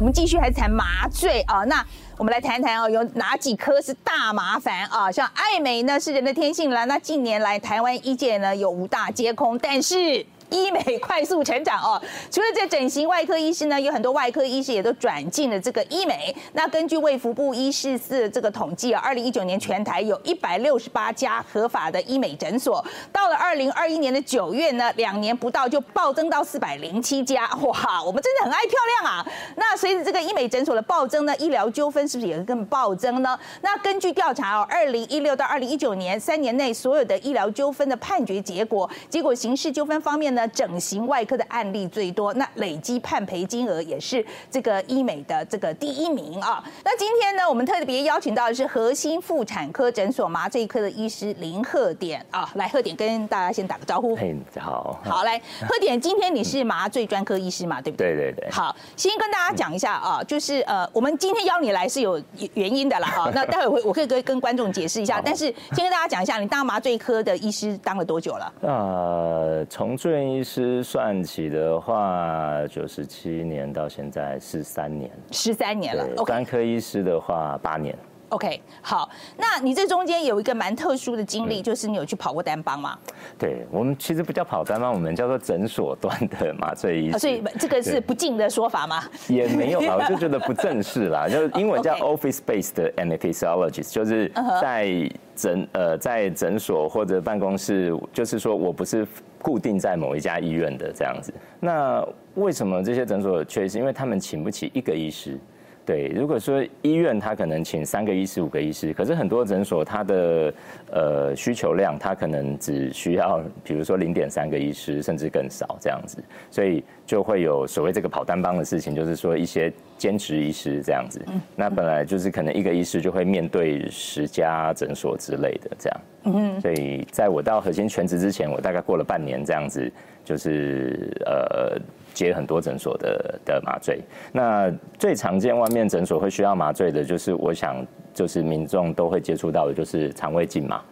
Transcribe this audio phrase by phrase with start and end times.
[0.00, 1.62] 我们继续还谈麻醉啊。
[1.64, 1.84] 那
[2.16, 5.12] 我们来谈谈啊，有哪几颗是大麻烦啊？
[5.12, 6.86] 像爱美呢是人的天性啦。
[6.86, 10.26] 那近年来台湾医界呢有五大皆空，但是。
[10.50, 16.34] 医美快速成长哦，除了这整形外科医师呢，有很多外科医师也都转进了这个医美。
[16.52, 28.72] 那根据卫福部医师司这个统计啊，二零一九年全台有一百六十八家合法的医美诊所，到了二零二一年的九月呢，两年不到就暴增到四百零七家，哇，我们真的很爱漂
[29.02, 29.26] 亮啊！
[29.56, 33.38] 那随着这个医美诊所的暴增呢，医疗纠纷是不是也会更暴增呢？
[33.60, 40.39] 那根据调查哦，二零一六到二零一九年三年内所有的医疗纠纷的判决结果，结果刑事纠纷方面呢？
[40.48, 46.62] 整形外科的案例最多，那累积判赔金额也是这个医美的这个第一名啊。
[46.84, 54.16] 那今天呢，我们特别邀请到的是核心妇产科诊所麻醉科的医师林鹤典啊，来鹤典跟大家先打个招呼。
[54.16, 58.14] 嘿，好，好，来鹤典，今天你是麻醉专科医师嘛，对不对？
[58.14, 58.50] 对对对。
[58.50, 62.22] 好，先跟大家讲一下啊，就是呃，我们今天邀你来是有
[62.54, 63.30] 原因的啦哈。
[63.34, 68.52] 那待会我我可以跟跟观众解释一下，但是先跟大家讲一下，你当麻醉科的医师当了多久了？
[68.60, 70.29] 呃，从住院。
[70.30, 76.06] 医师算起的话，九十七年到现在十三年，十三年了。
[76.24, 77.96] 专科医师的话，八年。
[78.30, 82.96] OK，好，那你这中间有一个蛮特殊的经历，就是你有去跑过单帮吗？
[83.36, 87.18] 对，我们其实不叫跑单帮，我们叫做诊所端的麻醉医师。
[87.18, 89.02] 所以这个是不敬的说法吗？
[89.26, 91.28] 也没有吧，我就觉得不正式啦。
[91.28, 99.04] 就是 英文叫 office-based anesthesiologist，就是在诊呃在诊所或者办公室，就是说我不是
[99.42, 101.34] 固定在某一家医院的这样子。
[101.58, 102.06] 那
[102.36, 103.68] 为什么这些诊所缺？
[103.68, 105.36] 是因为他们请不起一个医师。
[105.84, 110.54] 对，如果说医院他可能请三个医师、五个医师，可是很多诊所它的
[110.92, 121.20] 呃需求量，它可能只需要，比如说零点三个医师，甚至更少这样子，所以就会有所谓这个跑单帮的事情，就是说一些兼职医师这样子，
[121.56, 129.90] 那本来就是可能一个医师就会面对十家诊所之类的这样，嗯，所以在我到核心全职之前，我大概过了半年这样子，
[130.24, 131.80] 就是呃。
[132.24, 134.00] 接很多诊所的的麻醉，
[134.32, 140.82] 那最常见外面诊所会需要麻醉的，就是我想就是民众都会接触到的，就是肠胃镜嘛，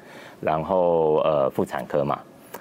[0.41, 2.21] 然后呃妇产科嘛，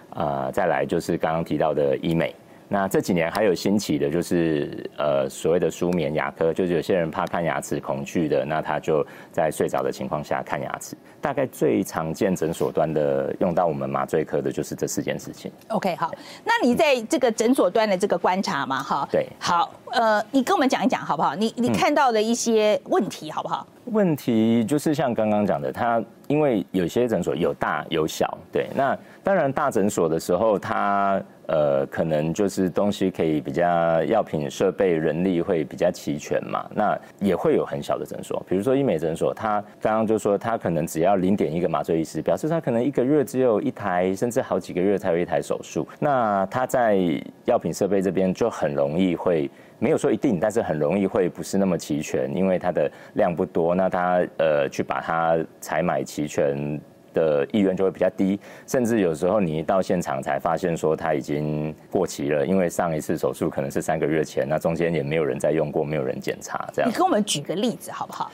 [0.09, 2.35] 啊再来就是刚刚提到的医美。
[2.69, 10.97] 那这几年还有兴起的，就是呃所谓的舒眠牙科，就是有些人怕看牙齿恐惧的，那他就在睡着的情况下看牙齿。
[11.21, 15.51] 大概最常见诊所端的用到我们麻醉科的就是这四件事情。
[15.69, 16.11] OK，好，
[16.43, 21.33] 那你在这个诊所端的这个观察嘛，哈，对，好，呃，你跟我们讲一讲好不好？
[21.35, 23.65] 你你看到的一些问题好不好？
[23.85, 31.21] 问题就是像刚刚讲的，它因为有些诊所有大有小，对，那当然大诊所的时候它。
[31.47, 46.97] 呃，可能就是东西可以比较药品设备人力会比较齐全嘛，那也会有很小的诊所，比如说医美诊所，他刚刚就说他可能只要零点一个麻醉医师，表示他可能一个月只有一台，甚至好几个月才有一台手术，那他在
[47.45, 49.49] 药品设备这边就很容易会
[49.79, 56.79] 没有说一定，但是很容易会不是那么齐全，因为它的量不多，那他呃去把它采买齐全。
[57.17, 66.89] 的意愿就会比较低，甚至有时候你一到现场才发现说它已经过期了，因为上一次手术可能是三个月前，那中间也没有人在用过，没有人检查这样。
[66.89, 68.31] 你跟我们举个例子好不好？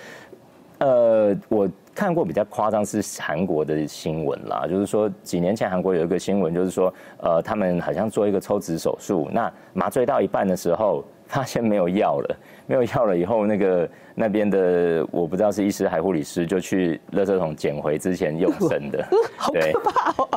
[0.80, 11.04] 呃，我看过比较夸张是韩国的新闻啦，就是说几年前韩国有一个新闻，就是说呃他们好像做一个抽脂手术，那麻醉到一半的时候。
[11.34, 19.04] 发现没有药了，没有药了以后，那个那边的我不知道是医师还护理师，就去垃圾桶捡回之前用剩的，
[19.36, 20.30] 好可怕哦！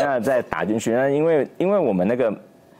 [0.00, 2.32] 那再打进去，那因为因为我们那个。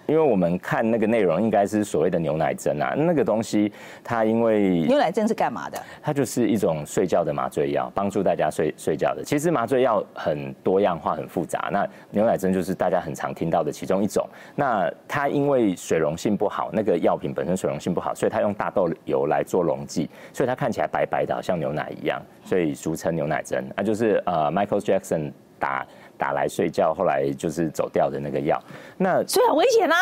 [0.08, 3.70] 因为我们看那个内容，应该是所谓的牛奶针啊，那个东西
[4.02, 5.78] 它因为牛奶针是干嘛的？
[6.02, 9.22] 它就是一种睡觉的麻醉药，帮助大家睡睡觉的。
[9.22, 14.26] 其实麻醉药很多样化、很复杂，那牛奶针就是大家很常听到的其中一种。
[14.54, 23.62] 那它因为水溶性不好，那个药品本身水溶性不好，所以它用大豆油来做溶剂，所以它看起来白白的，好像牛奶一样，所以俗称牛奶针。
[23.76, 25.86] 那就是呃，Michael Jackson 打。
[26.18, 28.62] 打来睡觉，后来就是走掉的那个药，
[28.96, 29.96] 那所以很危险啊。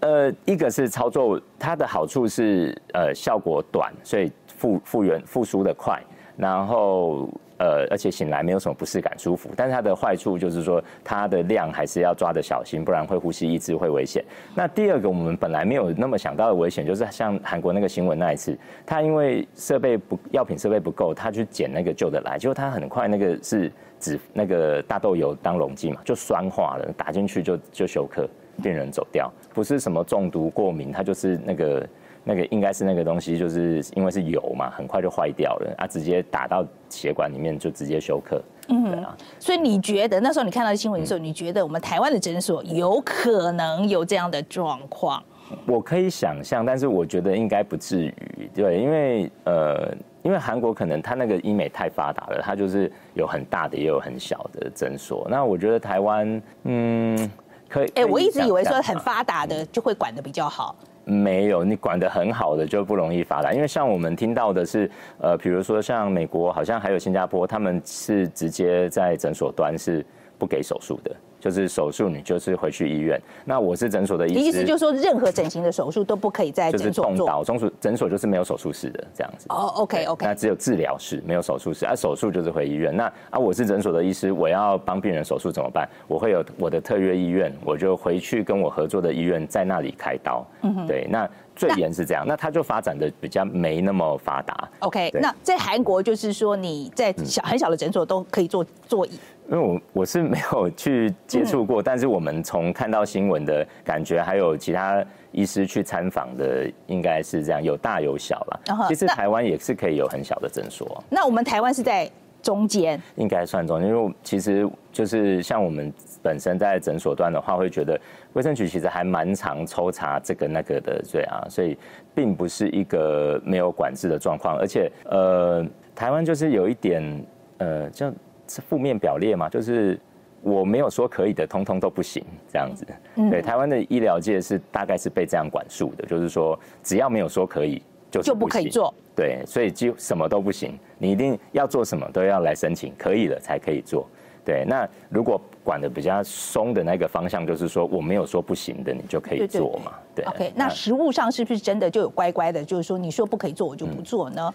[0.00, 6.02] 呃，一个是操作，它的好处是呃效果短，所以复复原复苏的快，
[6.36, 7.28] 然后。
[7.58, 9.50] 呃，而且醒来没有什么不适感，舒服。
[9.56, 14.24] 但是它的坏处就是说，它的量还是要抓的小心，不然会呼吸抑制会危险。
[14.54, 18.56] 那第二个，我们本来没有那么想到的危险，就是像韩国那个新闻那一次，
[18.86, 28.28] 他因为设备不药品设备不够，他去捡那个旧的来，结果他很快那个是指那个大豆油当溶剂嘛，就酸化了，打进去就就休克，
[28.62, 31.86] 病人走掉，不是什么中毒过敏，他就是那个。
[32.28, 38.42] 那个应该是那个东西，就是因为是油嘛，很快就坏掉了啊，直接打到血管里面就直接休克。
[38.68, 39.02] 嗯。
[39.38, 45.22] 所以你觉得那时候你看到新闻的时候，你觉得我们台湾的诊所有可能有这样的状况？
[45.64, 48.50] 我可以想象，但是我觉得应该不至于。
[48.54, 49.90] 对，因为呃，
[50.22, 55.26] 因为韩国可能它那个医美太发达了，它就是有很大的也有很小的诊所。
[55.30, 57.30] 那我觉得台湾，嗯，
[57.66, 57.88] 可以。
[57.94, 60.76] 哎，我一直以为说很发达的就会管的比较好。
[61.08, 70.04] 没有，你管得很好的就不容易发达，因为像我们听到的是，呃，比如说像美国，好像还有新加坡，他们是直接在诊所端是
[70.38, 71.14] 不给手术的。
[71.40, 73.20] 就是手术，你就是回去医院。
[73.44, 77.04] 那我是诊所的医师，意思就是说，任何整形的手术都不可以在诊所做。
[77.04, 79.46] 就是动刀，诊所诊所就是没有手术室的这样子。
[79.50, 80.26] 哦，OK OK。
[80.26, 81.86] 那只有治疗室，没有手术室。
[81.86, 82.94] 啊，手术就是回医院。
[82.96, 85.88] 那啊，我是诊所的医师，我要帮病人手术怎么办？
[86.08, 90.44] 我会有我的特约医院，我就回去跟我合作的医院在那里开刀。
[90.62, 90.86] 嗯哼。
[90.88, 94.68] 对，那最严是这样，那它就发展的比较没那么发达。
[94.80, 99.06] OK，那在韩国就是说你在小很小的诊所都可以做做。
[99.50, 105.02] 因为我我是没有去接触过，但是我们从看到新闻的感觉，还有其他
[105.32, 108.86] 医师去参访的，应该是这样，有大有小了。
[108.88, 111.02] 其实台湾也是可以有很小的诊所。
[111.08, 112.10] 那我们台湾是在
[112.42, 115.90] 中间，应该算中间，因为其实就是像我们
[116.22, 117.98] 本身在诊所端的话，会觉得
[118.34, 121.74] 卫生局其实还蛮常抽查这个那个的，对啊，所以
[122.14, 127.24] 并不是一个没有管制的状况，而且呃，台湾就是有一点
[127.56, 128.12] 呃，就。
[128.48, 129.48] 是负面表列嘛？
[129.48, 129.98] 就是
[130.42, 132.86] 我没有说可以的，通通都不行这样子。
[133.30, 138.92] 对，台湾的医疗界是大概是被这样管束的，就是说只要没有说可以，就就不可以做。
[139.14, 144.08] 对，所以就什么都不行，你一定要做什么都要来申请，可以了才可以做。
[144.44, 149.92] 对，那如果管的比较松的那个方向，就是说我没有说不行的，你就可以做嘛。
[150.14, 150.24] 对。
[150.24, 154.54] OK，那实物上是不是真的就有乖乖的，就是说你说不可以做，我就不做呢？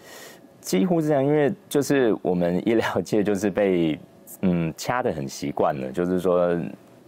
[0.64, 3.98] 几乎是这样，因为就是我们医疗界就是被
[4.40, 6.58] 嗯掐的很习惯了，就是说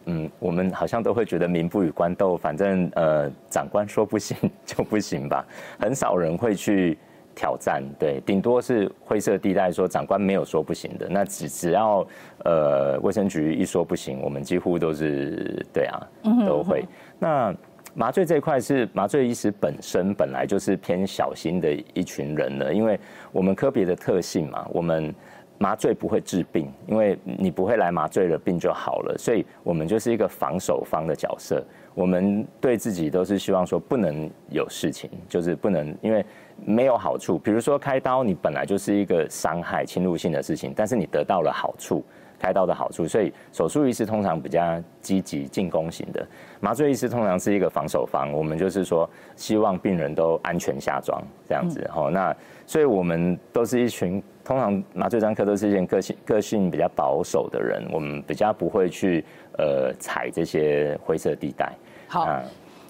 [0.05, 4.37] 嗯我们好像都会觉得民不与官斗，反正呃长官说不行
[4.67, 5.44] 就不行吧，
[5.81, 6.99] 很少人会去
[7.35, 12.06] 挑战，对，顶多是灰色地带，说长官没有说不行的，那只只要
[12.44, 16.06] 呃卫生局一说不行，我们几乎都是对啊
[16.47, 16.85] 都会
[17.19, 17.55] 那。
[17.98, 23.00] 麻醉这一块是麻醉医师本身本来就是偏小心的一群人了，因为
[23.32, 25.14] 我们科别的特性嘛，我们
[25.56, 31.64] 麻醉不会治病，因为你不会来麻醉了，病就好了，所以我们就是一个防守方的角色。
[31.94, 36.22] 我们对自己都是希望说不能有事情，就是不能因为
[36.66, 42.04] 没有好处，比如说开刀，你本来就是一个伤害侵入性的事情，但是你得到了好处。
[42.38, 46.27] 开刀的好处，所以手术医师通常比较积极进攻型的，
[46.61, 48.33] 麻醉医师通常是一个防守方。
[48.33, 51.88] 我们就是说，希望病人都安全下装这样子。
[51.94, 52.35] 哦，那
[52.67, 59.25] 所以我们都是一群，通常麻醉专科都是一些个性个性比较保守的人，我们比较不会去
[59.59, 61.73] 呃踩这些灰色地带。
[62.09, 62.43] 好。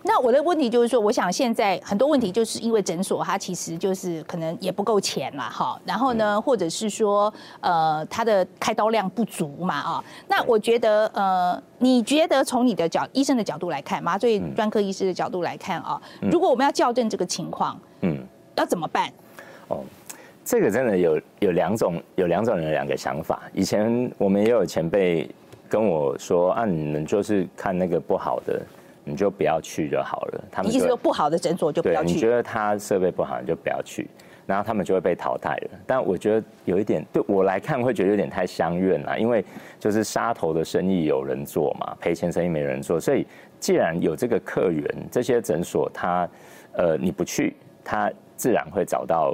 [0.09, 19.13] 那我的问题就是说，我想现在很多问题就是因为诊所它其实就是可能也不够钱嘛，哈，然后呢，或者是说呃它的开刀量不足嘛，啊，那我觉得呃，你觉得从你的角医生的角度来看，麻醉专科医师的角度来看啊，如果我们要校正这个情况，嗯，要怎么办？
[19.67, 19.81] 哦，
[20.45, 23.43] 这个真的有有两种有两种人两个想法。
[23.53, 25.29] 以前我们也有前辈
[25.69, 28.63] 跟我说啊，你们就是看那个不好的。
[29.07, 30.45] 你就不要去就好了。
[30.51, 32.15] 他们意思说不好的诊所就不要去。
[32.15, 34.09] 你觉得他设备不好，你就不要去，
[34.45, 35.71] 然后他们就会被淘汰了。
[35.87, 39.45] 但我觉得有一点对我来看会觉得有点太相怨了，因为
[39.79, 42.99] 就是杀头的生意有人做嘛，赔钱生意没人做。
[42.99, 43.25] 所以
[43.61, 46.29] 既然有这个客源，这些诊所他
[46.73, 49.33] 呃你不去，他自然会找到。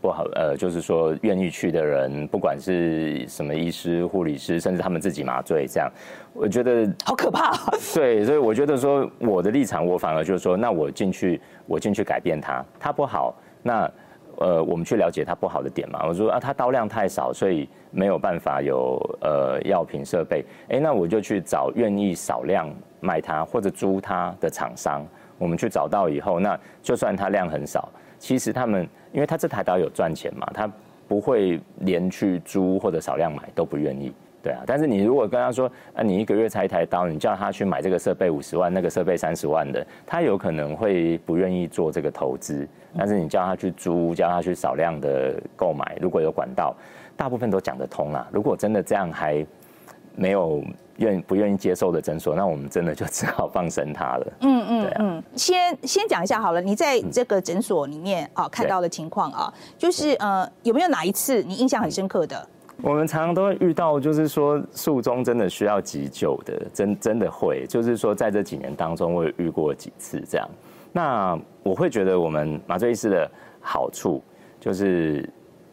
[0.00, 5.90] 不好，呃，就是说愿意去的人，不管是什么医师、护理师，甚至他们自己麻醉，这样，
[6.32, 7.52] 我觉得好可怕。
[7.94, 13.90] 对，所以我觉得说我的立场，我反而就是说，那我进去，我进去改变它，它不好，那
[14.38, 16.04] 呃，我们去了解它不好的点嘛。
[16.08, 20.44] 我说啊，它刀量太少，所以没有办法有呃药品设备。
[20.68, 22.68] 哎，那我就去找愿意少量
[23.00, 25.06] 卖它或者租它的厂商，
[25.38, 27.88] 我们去找到以后，那就算它量很少。
[28.22, 30.70] 其实他们，因为他这台刀有赚钱嘛，他
[31.08, 34.62] 不会连去租或者少量买都不愿意，对啊。
[34.64, 42.64] 但是你如果跟他说，啊，你一个月才一台刀，你叫他去买这个设备五十万，那个设备三十万的，他有可能会不愿意做这个投资。
[42.96, 46.76] 但是你叫他去租，叫他去少量的购买，如果有管道，
[47.16, 48.28] 大部分都讲得通啦。
[48.30, 49.44] 如果真的这样还
[50.14, 50.62] 没有
[50.96, 54.32] 愿不愿意接受的诊所，那我们真的就只好放生他了。
[54.40, 62.48] 嗯嗯嗯，先先讲一下好了，你在这个诊所里面啊看到的情况啊，就是呃有没有哪一次你印象很深刻的？
[62.82, 70.48] 我们常常都会遇到，就是说术中真的需要急救的，真真的会，就是说在这几年当中，我也遇过几次这样。
[70.90, 74.20] 那我会觉得我们麻醉医师的好处，
[74.58, 75.28] 就是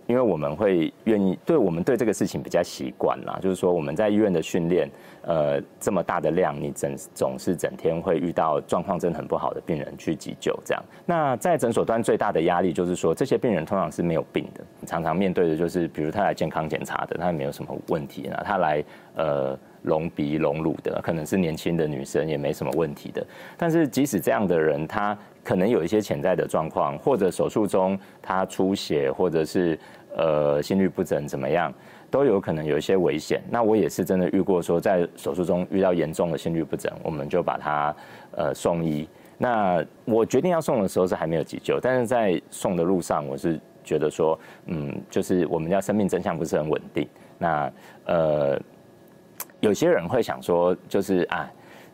[0.10, 4.90] 因为我们会愿意，对我们对这个事情比较习惯啦，就是说我们在医院的训练。
[5.22, 10.84] 呃，这么大的量，你整总是整天会遇到状况真的很不好的病人去急救，这样。
[11.06, 18.42] 那在诊所端最大的压力就是说，这些病人通常是没有病的，常常面对的就是，比如他来健康检查的，他也没有什么问题呢。
[18.44, 18.84] 他来
[19.16, 23.26] 呃隆鼻隆乳的，可能是年轻的女生，也没什么问题的。
[23.58, 29.80] 但是即使这样的人，他可能有一些潜在的状况，或者手术中他出血，或者是
[30.16, 31.74] 呃心率不整怎么样。
[32.12, 33.40] 都有可能有一些危险。
[33.52, 37.96] 那我也是真的遇过，说在手术中遇到严重的心率不整，我们就把他
[38.32, 39.08] 呃送医。
[39.38, 47.08] 那我决定要送的时候是还没有急救，但是在送的路上，我是觉得说，嗯，就是我们家生命真相不是很稳定。
[47.38, 47.72] 那
[48.06, 48.60] 呃，
[49.60, 51.50] 有些人会想说，就是啊，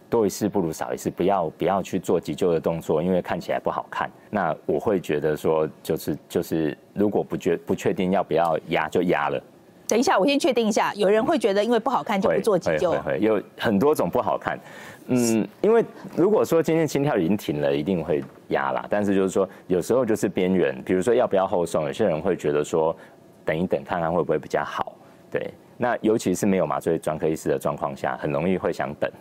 [0.10, 4.10] 多一事不如少一事，不要不要去做急救的动作，因为看起来不好看。
[4.30, 9.42] 那我会觉得说，就是就是，如果不确不确定要不要压，就压了。
[9.88, 10.92] 等一下，我先确定一下。
[10.96, 14.60] 有人会觉得因为不好看就不做急救，有很多种不好看。
[15.08, 18.84] 嗯，因为如果说今天心跳已经停了，一定会压啦。
[18.90, 22.96] 但是就是说，有时候就是边缘，比如说要不要后送，有些人会觉得说
[23.44, 24.96] 等一等看看会不会比较好。
[25.30, 29.12] 对，那尤其是没有麻醉专科医师的状况下，很容易会想等。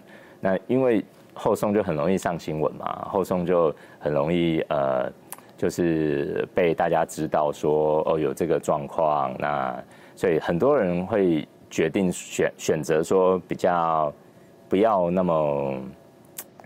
[0.40, 5.10] 那因为后送就很容易上新闻嘛，后送就很容易呃，
[5.56, 9.82] 就是被大家知道说哦有这个状况那。
[10.16, 14.14] 所以很多人会决定选选择说比较
[14.68, 15.76] 不要那么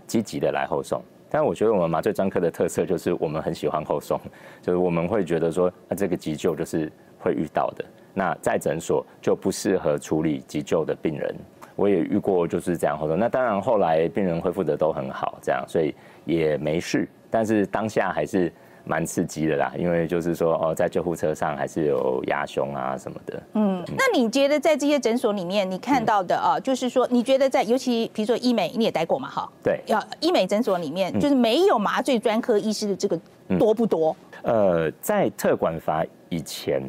[0.05, 4.21] 积极的来后送，但我觉得我们麻醉专科的特色就是我们很喜欢后送，
[4.61, 7.83] 就是我们会觉得说那这个急救就是会遇到的，
[8.19, 11.33] 那在诊所就不适合处理急救的病人，
[11.77, 15.95] 我也遇过就是这样后送，那当然后来病人恢复的都很好，这样所以
[16.25, 18.51] 也没事，但是当下还是。
[18.85, 23.43] 蛮刺激的啦，因为就是说哦，在救护车上还是有压胸啊什么的。
[23.53, 29.29] 嗯，那你觉得在这些诊所里面，你看到的啊，就是说你觉得在尤其比如说医美，你也待过嘛？
[29.29, 33.19] 哈，对，要医美诊所里面，就是没有麻醉专科医师的这个
[33.59, 34.15] 多不多？
[34.41, 36.81] 呃，在特管法以前，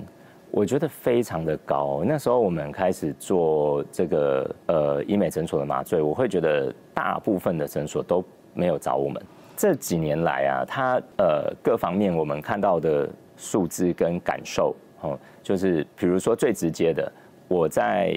[0.51, 2.03] 我觉得非常的高。
[2.05, 9.23] 那时候我们开始做这个呃医美诊所的麻醉，我会觉得大部分的诊所都没有找我们。
[9.57, 17.13] 这几年来啊，它呃各方面我们看到的数字跟感受哦，就是比如说最直接的，
[17.47, 18.15] 我在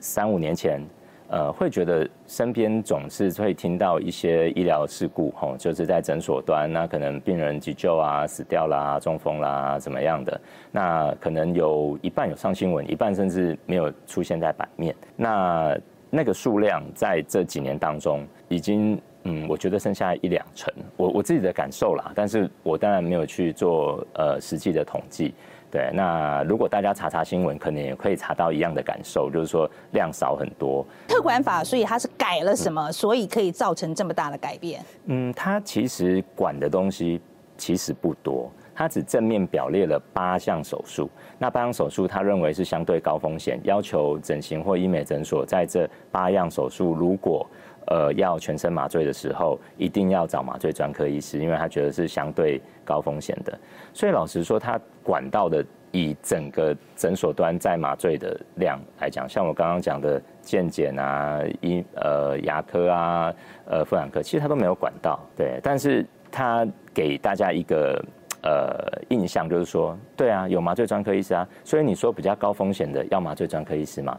[0.00, 0.84] 三五年前，
[1.28, 10.40] 呃会觉得身边总是会听到一些医疗事故哦，就是在诊所端，那可能病人急救啊死掉啦、中风啦怎么样的，
[10.70, 14.94] 那可能有一半有上新闻，一半甚至没有出现在版面。
[15.16, 15.76] 那
[16.10, 19.00] 那个数量在这几年当中已经。
[19.28, 25.34] 嗯，我觉得剩下一两成，我我自己的感受啦，但是我当然没有去做呃实际的统计。
[25.70, 30.86] 对，那如果大家查查新闻，可能也可以查到一样的感受，就是说量少很多。
[31.08, 34.84] 特管法，所以它是改了什么，所以可以造成这么大的改变？
[35.06, 37.20] 嗯，它其实管的东西
[37.58, 41.10] 其实不多，他只正面表列了八项手术。
[41.38, 47.44] 那八项手术，他认为是相对高风险，要求整形或医美诊所在这八样手术如果。
[47.88, 53.56] 呃，要全身麻醉的时候，一定要找麻醉专科医师，因为他觉得是相对高风险的。
[53.94, 63.32] 所以老实说，他管道的以整个诊所端在麻醉的量来讲，像我刚刚讲的健检啊、医呃牙科啊、
[63.66, 65.20] 呃妇产科，其实他都没有管道。
[65.36, 68.04] 对，但是他给大家一个
[68.46, 74.16] 呃印象，就是说，对啊，有麻醉专科医师啊，所以你说比较高风险的要麻醉专科医师吗？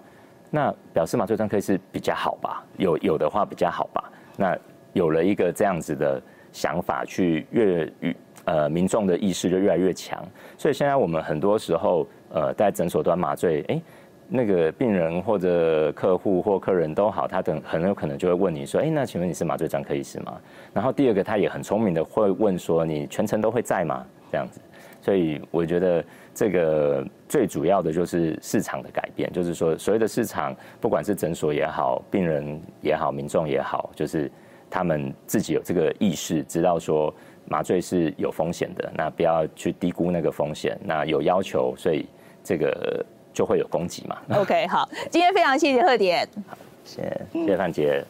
[0.50, 2.62] 那表示麻醉专科是比较好吧？
[2.78, 4.12] 有有的话比较好吧？
[4.36, 4.58] 那
[4.92, 10.22] 有了一个这样子的想法，去越越呃民众的意识就越来越强。
[10.58, 13.82] 所以现在我们很多时候呃在诊所端麻醉，哎，
[14.28, 20.38] 那个病人或者客户或客人都好，他等很有可能就会问你说，哎，那请问你是麻醉专科医师吗？
[20.74, 24.06] 然后第二个他也很聪明的会问说，你全程都会在吗？
[24.32, 24.60] 这样子。
[25.02, 26.04] 所以我觉得
[26.34, 34.30] 这个最主要的就是市场的改变，就是说所谓的市场，不管是诊所也好，病人也好，民众也好，就是
[34.70, 37.14] 他们自己有这个意识，知道说
[37.46, 40.78] 麻醉是有风险的，那不要去低估那个风险。
[40.84, 42.06] 那有要求，所以
[42.44, 44.18] 这个就会有供给嘛。
[44.36, 46.28] OK，好，今天非常谢谢贺典。
[46.84, 48.04] 谢谢谢范杰。